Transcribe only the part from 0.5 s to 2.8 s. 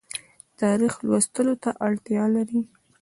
تاریخ لوستلو ته اړتیا لري